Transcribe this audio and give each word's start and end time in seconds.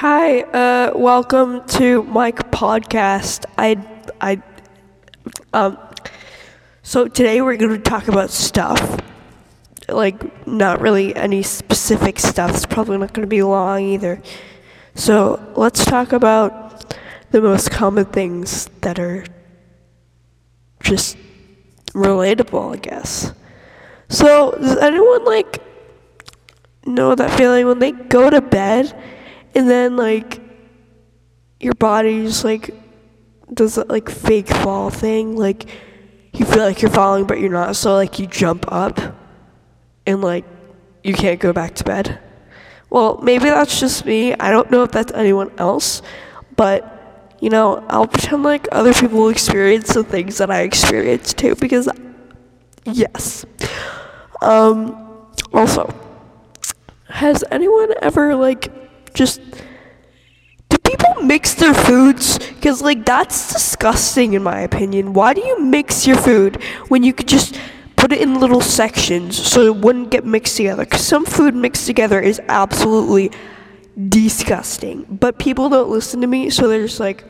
Hi, 0.00 0.40
uh, 0.40 0.92
welcome 0.96 1.62
to 1.76 2.02
my 2.04 2.32
podcast. 2.32 3.44
I, 3.58 3.76
I, 4.18 4.42
um, 5.52 5.76
so 6.82 7.06
today 7.06 7.42
we're 7.42 7.58
going 7.58 7.76
to 7.76 7.82
talk 7.82 8.08
about 8.08 8.30
stuff. 8.30 8.98
Like, 9.90 10.46
not 10.46 10.80
really 10.80 11.14
any 11.14 11.42
specific 11.42 12.18
stuff. 12.18 12.52
It's 12.52 12.64
probably 12.64 12.96
not 12.96 13.12
going 13.12 13.26
to 13.26 13.30
be 13.30 13.42
long 13.42 13.82
either. 13.82 14.22
So, 14.94 15.52
let's 15.54 15.84
talk 15.84 16.14
about 16.14 16.96
the 17.30 17.42
most 17.42 17.70
common 17.70 18.06
things 18.06 18.70
that 18.80 18.98
are 18.98 19.26
just 20.82 21.18
relatable, 21.88 22.76
I 22.76 22.78
guess. 22.78 23.34
So, 24.08 24.52
does 24.52 24.78
anyone 24.78 25.26
like 25.26 25.62
know 26.86 27.14
that 27.14 27.36
feeling 27.36 27.66
when 27.66 27.80
they 27.80 27.92
go 27.92 28.30
to 28.30 28.40
bed 28.40 28.96
and 29.54 29.68
then 29.68 29.96
like 29.96 30.40
your 31.60 31.74
body 31.74 32.24
just 32.24 32.44
like 32.44 32.74
does 33.52 33.74
that 33.74 33.88
like 33.88 34.08
fake 34.08 34.48
fall 34.48 34.90
thing? 34.90 35.36
Like 35.36 35.68
you 36.32 36.44
feel 36.44 36.62
like 36.62 36.82
you're 36.82 36.90
falling 36.90 37.26
but 37.26 37.40
you're 37.40 37.50
not, 37.50 37.76
so 37.76 37.94
like 37.94 38.18
you 38.18 38.26
jump 38.26 38.70
up 38.70 38.98
and 40.06 40.20
like 40.20 40.44
you 41.02 41.14
can't 41.14 41.40
go 41.40 41.52
back 41.52 41.74
to 41.76 41.84
bed. 41.84 42.18
Well, 42.88 43.18
maybe 43.22 43.44
that's 43.44 43.78
just 43.78 44.04
me. 44.04 44.34
I 44.34 44.50
don't 44.50 44.70
know 44.70 44.82
if 44.82 44.90
that's 44.90 45.12
anyone 45.12 45.52
else, 45.58 46.02
but 46.56 46.96
you 47.40 47.48
know, 47.48 47.84
I'll 47.88 48.06
pretend 48.06 48.42
like 48.42 48.68
other 48.70 48.92
people 48.92 49.28
experience 49.28 49.94
the 49.94 50.04
things 50.04 50.38
that 50.38 50.50
I 50.50 50.62
experience 50.62 51.32
too 51.32 51.54
because 51.56 51.88
yes. 52.84 53.44
Um 54.42 55.06
also, 55.52 55.92
has 57.08 57.42
anyone 57.50 57.92
ever 58.02 58.36
like 58.36 58.72
just 59.14 59.40
do 60.68 60.78
people 60.78 61.22
mix 61.22 61.54
their 61.54 61.74
foods? 61.74 62.38
Because 62.38 62.82
like 62.82 63.04
that's 63.04 63.52
disgusting 63.52 64.34
in 64.34 64.42
my 64.42 64.60
opinion. 64.60 65.12
Why 65.12 65.34
do 65.34 65.40
you 65.40 65.60
mix 65.60 66.06
your 66.06 66.16
food 66.16 66.62
when 66.88 67.02
you 67.02 67.12
could 67.12 67.28
just 67.28 67.60
put 67.96 68.12
it 68.12 68.20
in 68.20 68.40
little 68.40 68.60
sections 68.60 69.36
so 69.36 69.62
it 69.62 69.76
wouldn't 69.76 70.10
get 70.10 70.24
mixed 70.24 70.56
together? 70.56 70.84
Because 70.84 71.06
some 71.06 71.24
food 71.24 71.54
mixed 71.54 71.86
together 71.86 72.20
is 72.20 72.40
absolutely 72.48 73.30
disgusting. 74.08 75.06
But 75.10 75.38
people 75.38 75.68
don't 75.68 75.90
listen 75.90 76.20
to 76.20 76.26
me, 76.26 76.50
so 76.50 76.68
they're 76.68 76.86
just 76.86 77.00
like, 77.00 77.24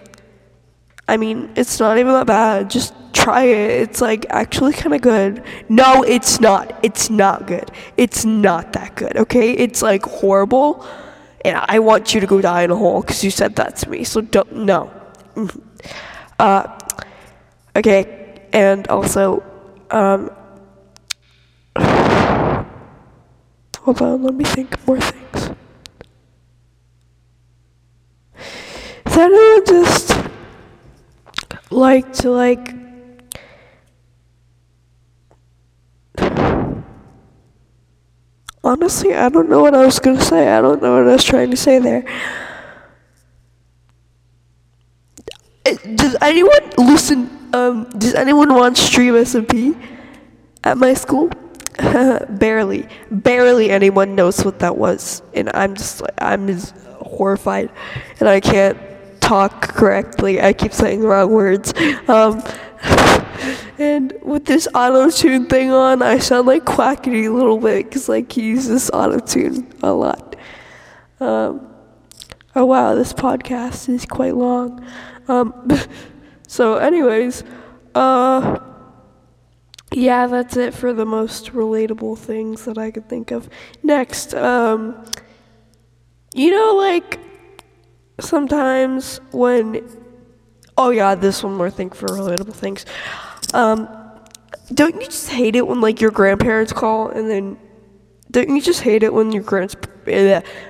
I 1.08 1.16
mean, 1.16 1.50
it's 1.56 1.80
not 1.80 1.98
even 1.98 2.12
that 2.12 2.26
bad. 2.26 2.70
Just 2.70 2.94
try 3.12 3.44
it. 3.44 3.82
It's 3.82 4.00
like 4.00 4.26
actually 4.30 4.72
kind 4.72 4.94
of 4.94 5.00
good. 5.00 5.42
No, 5.68 6.02
it's 6.02 6.40
not. 6.40 6.78
It's 6.82 7.10
not 7.10 7.46
good. 7.46 7.70
It's 7.96 8.24
not 8.24 8.72
that 8.74 8.94
good, 8.94 9.16
okay? 9.16 9.52
It's 9.52 9.82
like 9.82 10.04
horrible. 10.04 10.86
And 11.44 11.56
I 11.56 11.78
want 11.78 12.14
you 12.14 12.20
to 12.20 12.26
go 12.26 12.40
die 12.40 12.62
in 12.62 12.70
a 12.70 12.76
hole 12.76 13.00
because 13.00 13.24
you 13.24 13.30
said 13.30 13.56
that 13.56 13.76
to 13.78 13.90
me. 13.90 14.04
So 14.04 14.20
don't, 14.20 14.52
no. 14.52 14.90
Uh, 16.38 16.78
okay. 17.76 18.48
And 18.52 18.86
also, 18.88 19.42
um, 19.90 20.30
hold 23.78 24.02
on, 24.02 24.22
let 24.22 24.34
me 24.34 24.44
think 24.44 24.86
more 24.86 25.00
things. 25.00 25.56
Is 29.06 29.16
anyone 29.16 29.64
just 29.66 30.16
like 31.70 32.12
to 32.14 32.30
like 32.30 32.79
honestly 38.70 39.14
i 39.14 39.28
don't 39.28 39.48
know 39.48 39.60
what 39.60 39.74
i 39.74 39.84
was 39.84 39.98
to 39.98 40.20
say. 40.20 40.48
I 40.48 40.60
don't 40.60 40.80
know 40.82 40.92
what 40.94 41.08
i 41.08 41.12
was 41.12 41.24
trying 41.24 41.50
to 41.50 41.56
say 41.56 41.78
there. 41.78 42.04
Uh, 45.66 45.74
does 45.94 46.16
anyone 46.22 46.64
listen 46.78 47.30
um 47.52 47.84
does 47.98 48.14
anyone 48.14 48.54
watch 48.54 48.92
Dream 48.92 49.14
SMP 49.14 49.74
at 50.62 50.78
my 50.78 50.94
school? 50.94 51.30
Barely. 52.30 52.86
Barely 53.10 53.70
anyone 53.70 54.14
knows 54.14 54.44
what 54.44 54.60
that 54.60 54.76
was. 54.76 55.22
And 55.34 55.50
i'm 55.54 55.74
just 55.74 56.00
like 56.00 56.14
i'm 56.18 56.46
just 56.46 56.76
horrified. 57.02 57.70
And 58.20 58.28
i 58.28 58.40
can't 58.40 58.78
talk 59.20 59.62
correctly. 59.74 60.40
I 60.40 60.52
keep 60.52 60.72
saying 60.72 61.00
the 61.00 61.08
wrong 61.08 61.30
words. 61.30 61.74
Um, 62.08 62.42
and 63.78 64.12
with 64.22 64.44
this 64.44 64.68
auto 64.74 65.10
tune 65.10 65.46
thing 65.46 65.70
on, 65.70 66.02
I 66.02 66.18
sound 66.18 66.46
like 66.46 66.64
quackity 66.64 67.26
a 67.26 67.30
little 67.30 67.58
bit 67.58 67.86
because 67.86 68.08
like 68.08 68.30
he 68.32 68.42
uses 68.42 68.90
auto 68.90 69.18
tune 69.18 69.72
a 69.82 69.92
lot. 69.92 70.36
Um, 71.20 71.68
oh 72.54 72.64
wow, 72.64 72.94
this 72.94 73.12
podcast 73.12 73.88
is 73.88 74.04
quite 74.06 74.36
long. 74.36 74.84
Um, 75.28 75.68
so, 76.48 76.76
anyways, 76.76 77.44
uh, 77.94 78.58
yeah, 79.92 80.26
that's 80.26 80.56
it 80.56 80.74
for 80.74 80.92
the 80.92 81.04
most 81.04 81.52
relatable 81.52 82.18
things 82.18 82.64
that 82.64 82.78
I 82.78 82.90
could 82.90 83.08
think 83.08 83.30
of. 83.30 83.48
Next, 83.82 84.34
um, 84.34 85.04
you 86.34 86.50
know, 86.50 86.76
like 86.76 87.18
sometimes 88.20 89.20
when 89.32 89.82
oh 90.76 90.90
yeah 90.90 91.14
this 91.14 91.42
one 91.42 91.54
more 91.54 91.70
thing 91.70 91.90
for 91.90 92.08
relatable 92.08 92.54
things 92.54 92.84
um 93.54 93.88
don't 94.72 94.94
you 94.96 95.06
just 95.06 95.28
hate 95.28 95.56
it 95.56 95.66
when 95.66 95.80
like 95.80 96.00
your 96.00 96.10
grandparents 96.10 96.72
call 96.72 97.08
and 97.08 97.28
then 97.28 97.58
don't 98.30 98.48
you 98.48 98.60
just 98.60 98.82
hate 98.82 99.02
it 99.02 99.12
when 99.12 99.32
your 99.32 99.42
grands 99.42 99.76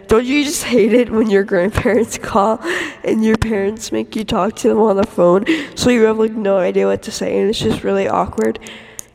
don't 0.06 0.24
you 0.26 0.44
just 0.44 0.64
hate 0.64 0.92
it 0.92 1.10
when 1.10 1.30
your 1.30 1.44
grandparents 1.44 2.19
call 2.22 2.58
and 3.04 3.24
your 3.24 3.36
parents 3.36 3.92
make 3.92 4.16
you 4.16 4.24
talk 4.24 4.56
to 4.56 4.69
them 4.69 4.78
on 4.78 4.96
the 4.96 5.06
phone 5.06 5.44
so 5.76 5.90
you 5.90 6.02
have 6.02 6.19
like 6.19 6.32
no 6.32 6.58
idea 6.58 6.86
what 6.86 7.02
to 7.02 7.10
say 7.10 7.40
and 7.40 7.48
it's 7.48 7.58
just 7.58 7.84
really 7.84 8.08
awkward? 8.08 8.58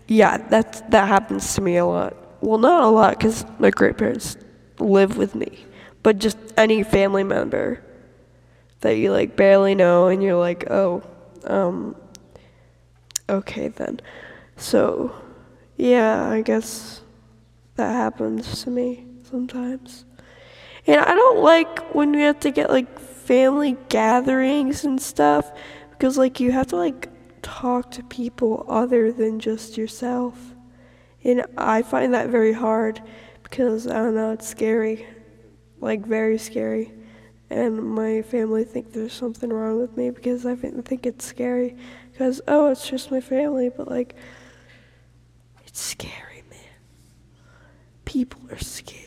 Yeah 0.08 0.38
that 0.50 0.90
that 0.92 1.08
happens 1.08 1.54
to 1.56 1.62
me 1.62 1.78
a 1.78 1.86
lot. 1.86 2.16
Well 2.42 2.58
not 2.60 2.84
a 2.84 2.88
lot 2.88 3.18
because 3.18 3.46
my 3.60 3.72
grandparents 3.72 4.38
live 4.80 5.18
with 5.18 5.36
me 5.36 5.66
but 6.02 6.20
just 6.20 6.38
any 6.56 6.84
family 6.84 7.24
member 7.24 7.84
that 8.82 8.98
you 8.98 9.12
like 9.12 9.36
barely 9.36 9.74
know 9.74 10.08
and 10.08 10.22
you're 10.22 10.40
like, 10.40 10.70
oh, 10.70 11.02
um, 11.46 11.96
okay 13.30 13.68
then. 13.70 14.00
So, 14.58 15.14
yeah, 15.78 16.30
I 16.30 16.42
guess 16.42 17.02
that 17.76 17.92
happens 17.92 18.64
to 18.64 18.70
me 18.70 19.06
sometimes. 19.30 20.06
And 20.88 21.02
I 21.02 21.14
don't 21.14 21.40
like 21.40 21.96
when 21.96 22.12
we 22.12 22.22
have 22.22 22.40
to 22.42 22.52
get 22.52 22.70
like 22.70 23.00
family 23.00 23.76
gatherings 23.90 24.84
and 24.86 25.02
stuff 25.02 25.52
because 25.92 26.18
like 26.18 26.40
you 26.40 26.52
have 26.52 26.68
to 26.68 26.76
like 26.76 27.10
talk 27.42 27.92
to 27.92 28.04
people 28.04 28.66
other 28.70 29.12
than 29.12 29.40
just 29.40 29.78
yourself. 29.78 30.38
And 31.24 31.44
I 31.58 31.82
find 31.82 32.14
that 32.14 32.30
very 32.30 32.54
hard 32.54 33.02
because 33.42 33.88
I 33.88 33.96
don't 33.96 34.16
know, 34.16 34.32
it's 34.32 34.48
scary. 34.48 35.08
Like 35.82 36.06
very 36.06 36.38
scary 36.38 36.94
and 37.50 37.82
my 37.84 38.22
family 38.24 38.64
think 38.64 38.92
there's 38.92 39.14
something 39.14 39.52
wrong 39.52 39.80
with 39.80 39.96
me 39.96 40.10
because 40.10 40.46
I 40.46 40.56
think 40.56 41.06
it's 41.06 41.26
scary 41.26 41.76
because 42.16 42.40
oh 42.48 42.72
it's 42.72 42.88
just 42.88 43.12
my 43.12 43.20
family 43.20 43.68
but 43.68 43.90
like 43.90 44.16
it's 45.66 45.82
scary 45.82 46.44
man. 46.50 46.60
People 48.06 48.40
are 48.50 48.58
scary. 48.58 49.02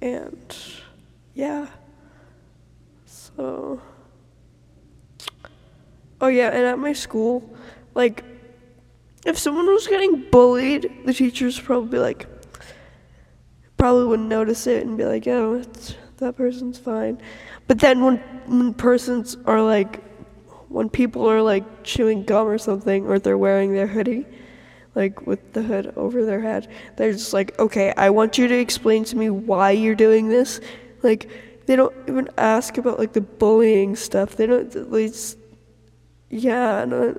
And 0.00 0.56
yeah. 1.34 1.66
So 3.04 3.82
oh 6.20 6.28
yeah 6.28 6.50
and 6.50 6.64
at 6.64 6.78
my 6.78 6.92
school 6.92 7.56
like 7.94 8.22
if 9.24 9.36
someone 9.36 9.66
was 9.66 9.88
getting 9.88 10.30
bullied 10.30 10.88
the 11.04 11.12
teachers 11.12 11.58
probably 11.58 11.98
like 11.98 12.26
probably 13.76 14.04
wouldn't 14.04 14.28
notice 14.28 14.68
it 14.68 14.86
and 14.86 14.96
be 14.96 15.04
like 15.04 15.26
oh 15.26 15.64
that 16.18 16.36
person's 16.36 16.78
fine. 16.78 17.20
But 17.66 17.80
then 17.80 18.04
when 18.04 18.18
when 18.46 18.72
persons 18.72 19.36
are 19.46 19.60
like 19.60 20.05
when 20.76 20.90
people 20.90 21.26
are 21.26 21.40
like 21.40 21.64
chewing 21.84 22.22
gum 22.22 22.46
or 22.46 22.58
something 22.58 23.06
or 23.06 23.18
they're 23.18 23.38
wearing 23.38 23.72
their 23.72 23.86
hoodie 23.86 24.26
like 24.94 25.26
with 25.26 25.54
the 25.54 25.62
hood 25.62 25.90
over 25.96 26.22
their 26.26 26.42
head, 26.42 26.68
they're 26.96 27.12
just 27.12 27.32
like, 27.32 27.58
"Okay, 27.58 27.94
I 27.96 28.10
want 28.10 28.36
you 28.36 28.46
to 28.46 28.58
explain 28.58 29.02
to 29.04 29.16
me 29.16 29.30
why 29.30 29.70
you're 29.70 29.94
doing 29.94 30.28
this." 30.28 30.60
Like 31.02 31.30
they 31.64 31.76
don't 31.76 31.94
even 32.06 32.28
ask 32.36 32.76
about 32.76 32.98
like 32.98 33.14
the 33.14 33.22
bullying 33.22 33.96
stuff. 33.96 34.36
They 34.36 34.44
don't 34.44 34.70
they 34.90 35.06
just 35.08 35.38
yeah, 36.28 36.84
no, 36.84 37.18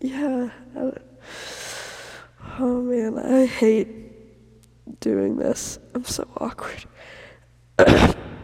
yeah. 0.00 0.50
Oh 2.60 2.82
man, 2.82 3.18
I 3.18 3.46
hate 3.46 3.88
doing 5.00 5.36
this. 5.36 5.80
I'm 5.96 6.04
so 6.04 6.28
awkward. 6.36 6.84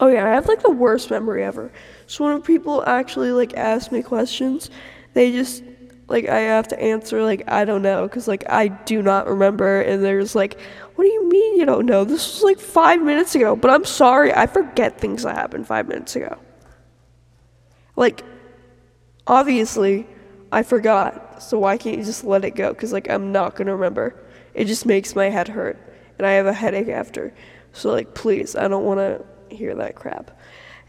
oh 0.00 0.08
yeah, 0.08 0.26
I 0.26 0.30
have 0.30 0.48
like 0.48 0.62
the 0.62 0.70
worst 0.70 1.10
memory 1.10 1.44
ever. 1.44 1.70
So 2.06 2.24
when 2.24 2.42
people 2.42 2.82
actually 2.86 3.30
like 3.32 3.54
ask 3.54 3.92
me 3.92 4.02
questions, 4.02 4.70
they 5.14 5.30
just 5.30 5.62
like 6.08 6.28
I 6.28 6.40
have 6.40 6.66
to 6.68 6.82
answer 6.82 7.22
like 7.22 7.44
I 7.46 7.64
don't 7.64 7.82
know 7.82 8.08
because 8.08 8.26
like 8.26 8.44
I 8.48 8.68
do 8.68 9.02
not 9.02 9.28
remember, 9.28 9.80
and 9.82 10.02
there's 10.02 10.34
like, 10.34 10.58
What 10.96 11.04
do 11.04 11.10
you 11.10 11.28
mean 11.28 11.56
you 11.56 11.66
don't 11.66 11.86
know? 11.86 12.04
This 12.04 12.34
was 12.34 12.42
like 12.42 12.58
five 12.58 13.00
minutes 13.00 13.34
ago, 13.34 13.54
but 13.54 13.70
I'm 13.70 13.84
sorry, 13.84 14.34
I 14.34 14.46
forget 14.46 14.98
things 14.98 15.22
that 15.22 15.36
happened 15.36 15.66
five 15.66 15.86
minutes 15.86 16.16
ago. 16.16 16.38
Like, 17.94 18.24
obviously, 19.26 20.06
I 20.50 20.62
forgot, 20.62 21.42
so 21.42 21.58
why 21.58 21.76
can't 21.76 21.98
you 21.98 22.04
just 22.04 22.24
let 22.24 22.44
it 22.44 22.52
go? 22.56 22.70
Because, 22.72 22.92
like, 22.92 23.10
I'm 23.10 23.30
not 23.30 23.56
gonna 23.56 23.74
remember. 23.74 24.16
It 24.54 24.64
just 24.64 24.86
makes 24.86 25.14
my 25.14 25.28
head 25.28 25.48
hurt, 25.48 25.78
and 26.18 26.26
I 26.26 26.32
have 26.32 26.46
a 26.46 26.52
headache 26.52 26.88
after. 26.88 27.34
So, 27.72 27.90
like, 27.92 28.14
please, 28.14 28.56
I 28.56 28.68
don't 28.68 28.84
wanna 28.84 29.22
hear 29.52 29.74
that 29.74 29.94
crap. 29.94 30.30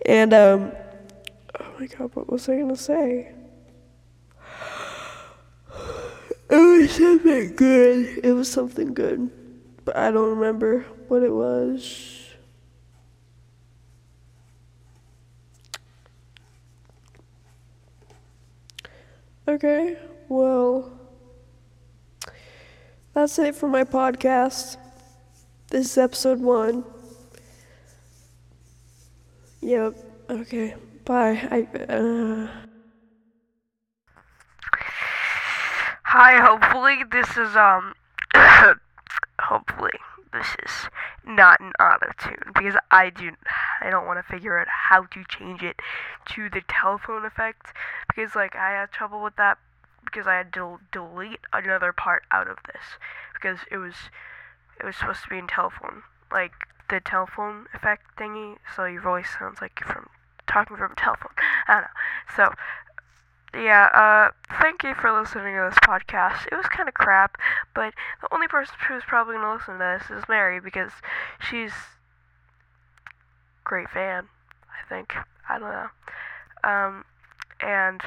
And, 0.06 0.34
um, 0.34 0.72
oh 1.60 1.74
my 1.80 1.88
god, 1.88 2.16
what 2.16 2.30
was 2.31 2.48
I 2.50 2.58
gonna 2.58 2.75
say? 2.75 3.34
It 6.50 6.58
was 6.58 6.92
something 6.92 7.56
good. 7.56 8.19
It 8.25 8.34
was 8.34 8.52
something 8.52 8.94
good. 8.94 9.30
But 9.86 9.96
I 9.96 10.12
don't 10.12 10.38
remember 10.38 10.81
what 11.08 11.24
it 11.24 11.31
was. 11.31 12.18
Okay, 19.48 19.98
well, 20.30 20.92
that's 23.13 23.40
it 23.40 23.56
for 23.56 23.68
my 23.68 23.84
podcast. 23.84 24.78
This 25.69 25.92
is 25.92 25.98
episode 25.98 26.40
one. 26.40 26.84
Yep, 29.62 29.94
okay, 30.30 30.75
bye. 31.06 31.48
I, 31.52 31.68
uh... 31.88 32.48
Hi, 36.06 36.44
hopefully 36.44 37.04
this 37.10 37.38
is 37.38 37.56
um 37.56 37.94
hopefully 39.40 39.94
this 40.34 40.48
is 40.66 40.90
not 41.25 41.62
an 41.62 41.72
auto 41.80 42.12
tune 42.19 42.52
because 42.54 42.75
I 42.90 43.12
do 43.12 43.31
I 43.81 43.90
don't 43.90 44.06
want 44.06 44.19
to 44.19 44.34
figure 44.34 44.60
out 44.60 44.68
how 44.90 45.04
to 45.04 45.24
change 45.30 45.62
it 45.62 45.80
to 46.31 46.50
the 46.50 46.62
telephone 46.68 47.24
effect 47.24 47.68
because 48.08 48.36
like 48.36 48.56
I 48.56 48.72
had 48.72 48.92
trouble 48.92 49.24
with 49.24 49.36
that 49.38 49.58
because 50.04 50.28
I 50.28 50.36
had 50.36 50.52
to 50.54 50.80
delete 50.92 51.40
another 51.54 51.94
part 51.94 52.24
out 52.31 52.50
of 52.50 52.58
this 52.66 52.84
because 53.34 53.60
it 53.69 53.78
was 53.78 53.96
it 54.80 54.86
was 54.86 54.96
supposed 54.98 55.24
to 55.24 55.30
be 55.30 55.38
in 55.38 55.48
telephone 55.48 56.02
like 56.31 56.54
the 56.92 57.00
telephone 57.00 57.66
effect 57.74 58.04
thingy 58.18 58.58
so 58.76 58.86
your 58.86 59.02
voice 59.02 59.28
sounds 59.40 59.60
like 59.62 59.80
you're 59.80 59.90
from 59.90 60.10
talking 60.46 60.78
from 60.78 60.92
a 60.92 60.96
telephone 60.96 61.32
I 61.68 61.74
don't 61.74 61.82
know 61.82 61.88
so 62.36 62.54
yeah, 63.54 63.88
uh, 63.88 64.56
thank 64.62 64.84
you 64.84 64.94
for 64.96 65.12
listening 65.12 65.56
to 65.56 65.70
this 65.70 65.80
podcast. 65.80 66.48
It 66.52 66.56
was 66.56 66.68
kind 66.68 66.88
of 66.88 66.94
crap, 66.96 67.38
but 67.76 67.94
the 68.22 68.34
only 68.34 68.48
person 68.48 68.76
who's 68.88 69.04
probably 69.06 69.36
gonna 69.36 69.54
listen 69.54 69.74
to 69.74 70.00
this 70.10 70.18
is 70.18 70.24
Mary 70.30 70.62
because 70.62 70.92
she's 71.40 71.74
great 73.66 73.90
fan. 73.90 74.28
I 74.70 74.88
think 74.88 75.16
I 75.50 75.60
don't 75.60 75.70
know. 75.70 75.90
Um, 76.64 77.06
and 77.60 78.02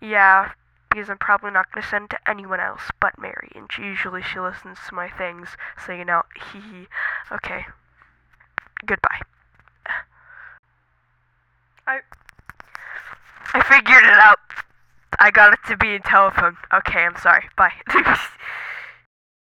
yeah, 0.00 0.52
because 0.92 1.08
I'm 1.08 1.18
probably 1.18 1.50
not 1.50 1.72
gonna 1.72 1.86
send 1.86 2.10
to 2.10 2.18
anyone 2.28 2.60
else 2.60 2.90
but 3.00 3.18
Mary, 3.18 3.50
and 3.54 3.70
she 3.70 3.82
usually 3.82 4.22
she 4.22 4.38
listens 4.38 4.78
to 4.88 4.94
my 4.94 5.08
things, 5.08 5.56
you 5.88 6.04
know, 6.04 6.22
hee 6.52 6.60
hee. 6.60 6.86
Okay, 7.30 7.66
goodbye. 8.84 9.20
I. 11.86 12.00
I 13.54 13.62
figured 13.62 14.04
it 14.04 14.18
out. 14.18 14.38
I 15.18 15.30
got 15.30 15.52
it 15.52 15.58
to 15.68 15.76
be 15.76 15.94
in 15.94 16.02
telephone. 16.02 16.56
Okay, 16.72 17.00
I'm 17.00 17.16
sorry. 17.16 17.44
Bye. 17.56 17.72